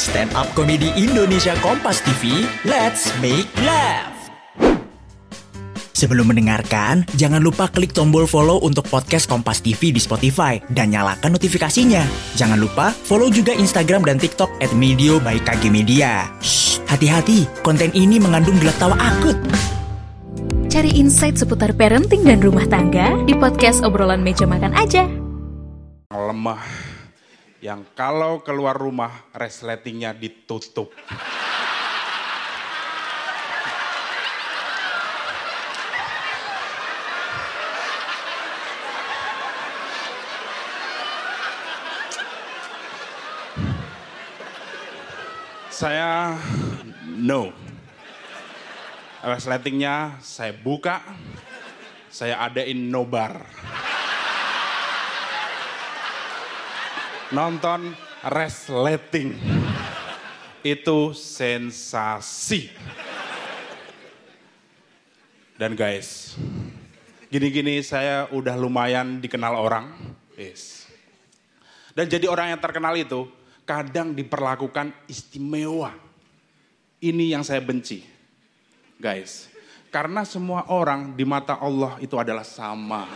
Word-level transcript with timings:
Stand 0.00 0.32
Up 0.32 0.48
Comedy 0.56 0.88
Indonesia 0.96 1.52
Kompas 1.60 2.00
TV, 2.00 2.48
let's 2.64 3.12
make 3.20 3.44
laugh. 3.60 4.16
Sebelum 5.92 6.32
mendengarkan, 6.32 7.04
jangan 7.20 7.44
lupa 7.44 7.68
klik 7.68 7.92
tombol 7.92 8.24
follow 8.24 8.64
untuk 8.64 8.88
podcast 8.88 9.28
Kompas 9.28 9.60
TV 9.60 9.92
di 9.92 10.00
Spotify 10.00 10.56
dan 10.72 10.96
nyalakan 10.96 11.36
notifikasinya. 11.36 12.00
Jangan 12.32 12.56
lupa 12.56 12.96
follow 12.96 13.28
juga 13.28 13.52
Instagram 13.52 14.08
dan 14.08 14.16
TikTok 14.16 14.48
at 14.64 14.72
Medio 14.72 15.20
by 15.20 15.36
KG 15.36 15.68
Media. 15.68 16.32
Shh, 16.40 16.80
hati-hati, 16.88 17.44
konten 17.60 17.92
ini 17.92 18.16
mengandung 18.16 18.56
gelak 18.56 18.80
tawa 18.80 18.96
akut. 18.96 19.36
Cari 20.72 20.96
insight 20.96 21.36
seputar 21.36 21.76
parenting 21.76 22.24
dan 22.24 22.40
rumah 22.40 22.64
tangga 22.72 23.20
di 23.28 23.36
podcast 23.36 23.84
obrolan 23.84 24.24
meja 24.24 24.48
makan 24.48 24.72
aja. 24.72 25.04
lemah 26.08 26.89
yang 27.60 27.84
kalau 27.92 28.40
keluar 28.40 28.72
rumah 28.72 29.28
resletingnya 29.36 30.16
ditutup. 30.16 30.88
Saya 45.68 46.36
no. 47.20 47.52
Resletingnya 49.20 50.16
saya 50.24 50.56
buka, 50.56 51.00
saya 52.08 52.40
adain 52.40 52.88
nobar. 52.88 53.44
Nonton 57.30 57.94
resleting 58.26 59.38
itu 60.66 60.98
sensasi. 61.14 62.68
Dan 65.56 65.76
guys, 65.76 66.36
gini-gini 67.28 67.84
saya 67.84 68.26
udah 68.32 68.56
lumayan 68.56 69.20
dikenal 69.20 69.54
orang. 69.56 69.92
Yes. 70.34 70.88
Dan 71.92 72.08
jadi 72.08 72.26
orang 72.26 72.56
yang 72.56 72.60
terkenal 72.60 72.96
itu 72.96 73.28
kadang 73.68 74.16
diperlakukan 74.16 74.92
istimewa. 75.04 75.92
Ini 77.00 77.36
yang 77.36 77.44
saya 77.44 77.60
benci. 77.60 78.04
Guys, 79.00 79.48
karena 79.88 80.24
semua 80.28 80.68
orang 80.68 81.16
di 81.16 81.24
mata 81.24 81.56
Allah 81.56 81.96
itu 82.04 82.16
adalah 82.20 82.44
sama. 82.44 83.08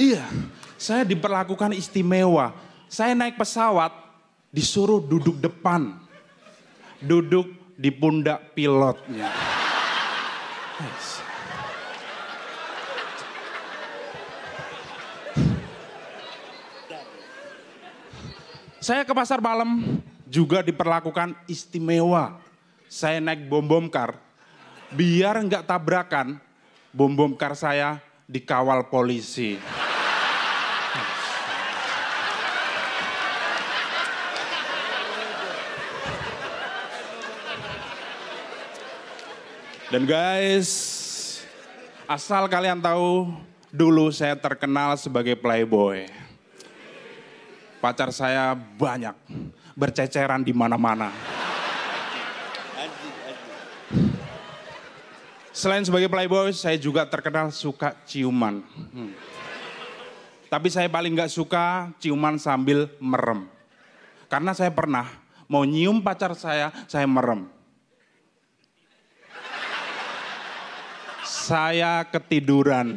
Iya, 0.00 0.24
saya 0.80 1.04
diperlakukan 1.04 1.76
istimewa. 1.76 2.56
Saya 2.88 3.12
naik 3.12 3.36
pesawat, 3.36 3.92
disuruh 4.48 5.00
duduk 5.04 5.36
depan. 5.36 6.00
Duduk 7.02 7.48
di 7.76 7.90
pundak 7.92 8.54
pilotnya. 8.56 9.28
Saya 18.82 19.06
ke 19.06 19.14
pasar 19.14 19.38
malam 19.38 20.02
juga 20.26 20.58
diperlakukan 20.64 21.38
istimewa. 21.46 22.40
Saya 22.90 23.22
naik 23.22 23.46
bom 23.46 23.62
bom 23.62 23.86
kar, 23.86 24.18
biar 24.90 25.38
nggak 25.38 25.64
tabrakan, 25.64 26.40
bom 26.90 27.12
bom 27.14 27.32
kar 27.38 27.54
saya 27.54 28.02
dikawal 28.26 28.88
polisi. 28.90 29.60
Dan 39.92 40.08
guys, 40.08 40.72
asal 42.08 42.48
kalian 42.48 42.80
tahu, 42.80 43.28
dulu 43.68 44.08
saya 44.08 44.32
terkenal 44.32 44.96
sebagai 44.96 45.36
playboy. 45.36 46.08
Pacar 47.76 48.08
saya 48.08 48.56
banyak, 48.56 49.12
berceceran 49.76 50.40
di 50.40 50.56
mana-mana. 50.56 51.12
Selain 55.52 55.84
sebagai 55.84 56.08
playboy, 56.08 56.56
saya 56.56 56.80
juga 56.80 57.04
terkenal 57.04 57.52
suka 57.52 57.92
ciuman. 58.08 58.64
Hmm. 58.96 59.12
Tapi 60.48 60.72
saya 60.72 60.88
paling 60.88 61.12
gak 61.20 61.28
suka 61.28 61.92
ciuman 62.00 62.40
sambil 62.40 62.88
merem. 62.96 63.44
Karena 64.32 64.56
saya 64.56 64.72
pernah 64.72 65.04
mau 65.44 65.68
nyium 65.68 66.00
pacar 66.00 66.32
saya, 66.32 66.72
saya 66.88 67.04
merem. 67.04 67.44
Saya 71.52 72.00
ketiduran. 72.08 72.96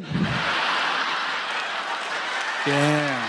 Yeah. 2.64 3.20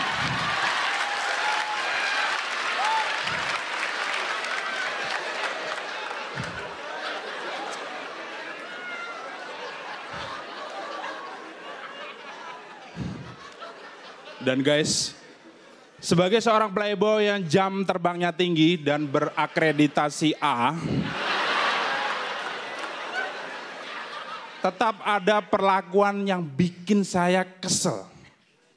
Dan 14.40 14.64
guys, 14.64 15.12
sebagai 16.00 16.40
seorang 16.40 16.72
playboy 16.72 17.28
yang 17.28 17.44
jam 17.44 17.84
terbangnya 17.84 18.32
tinggi 18.32 18.80
dan 18.80 19.04
berakreditasi 19.04 20.40
A, 20.40 20.72
tetap 24.68 25.00
ada 25.00 25.40
perlakuan 25.40 26.28
yang 26.28 26.44
bikin 26.44 27.08
saya 27.08 27.48
kesel. 27.48 28.04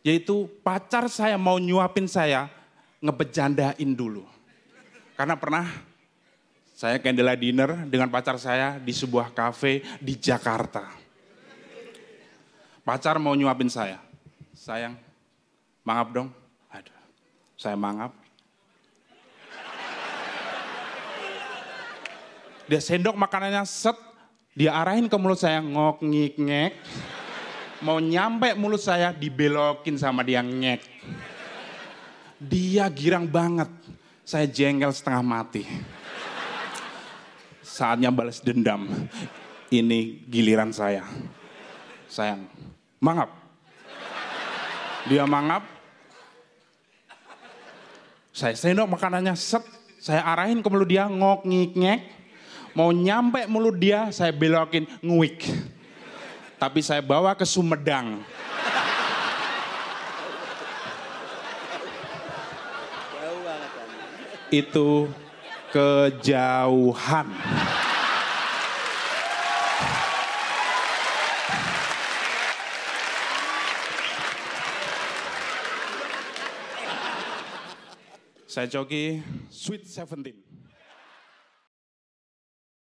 Yaitu 0.06 0.47
pacar 0.62 1.11
saya 1.11 1.34
mau 1.34 1.59
nyuapin 1.59 2.06
saya, 2.06 2.47
ngebejandain 3.03 3.91
dulu. 3.91 4.23
Karena 5.19 5.34
pernah 5.34 5.67
saya 6.78 6.97
candlelight 7.03 7.43
dinner 7.43 7.71
dengan 7.91 8.09
pacar 8.09 8.39
saya 8.39 8.78
di 8.78 8.95
sebuah 8.95 9.34
kafe 9.34 9.83
di 9.99 10.15
Jakarta. 10.15 10.87
Pacar 12.87 13.19
mau 13.19 13.34
nyuapin 13.34 13.69
saya. 13.69 13.99
Sayang, 14.55 14.95
mangap 15.83 16.09
dong. 16.15 16.28
Aduh, 16.71 16.97
saya 17.59 17.77
mangap. 17.77 18.15
Dia 22.71 22.78
sendok 22.78 23.19
makanannya 23.19 23.67
set, 23.67 23.99
dia 24.50 24.75
arahin 24.75 25.06
ke 25.06 25.15
mulut 25.15 25.38
saya 25.38 25.62
ngok 25.62 26.03
ngik 26.03 26.34
ngek. 26.43 26.72
Mau 27.87 28.03
nyampe 28.03 28.53
mulut 28.59 28.83
saya 28.83 29.15
dibelokin 29.15 29.94
sama 29.94 30.27
dia 30.27 30.43
ngek. 30.43 30.83
Dia 32.43 32.91
girang 32.91 33.31
banget. 33.31 33.71
Saya 34.27 34.50
jengkel 34.50 34.91
setengah 34.91 35.22
mati. 35.22 35.62
Saatnya 37.62 38.10
balas 38.10 38.43
dendam. 38.43 38.91
Ini 39.71 40.27
giliran 40.27 40.75
saya. 40.75 41.06
Sayang, 42.10 42.43
mangap. 42.99 43.31
Dia 45.06 45.31
mangap. 45.31 45.62
Saya 48.34 48.59
sendok 48.59 48.99
makanannya 48.99 49.39
set. 49.39 49.62
Saya 50.03 50.27
arahin 50.27 50.59
ke 50.59 50.66
mulut 50.66 50.91
dia 50.91 51.06
ngok 51.06 51.47
ngik 51.47 51.72
ngek. 51.78 52.00
Mau 52.71 52.95
nyampe 52.95 53.51
mulut 53.51 53.75
dia 53.75 54.15
saya 54.15 54.31
belokin 54.31 54.87
nguik. 55.03 55.43
Tapi 56.61 56.85
saya 56.85 57.03
bawa 57.03 57.35
ke 57.35 57.43
Sumedang. 57.43 58.23
Itu 64.51 65.07
kejauhan. 65.71 67.28
Saya 78.51 78.66
joki 78.66 79.23
Sweet 79.47 79.87
Seventeen. 79.87 80.50